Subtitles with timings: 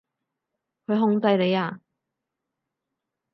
[0.87, 1.79] 佢控制你呀？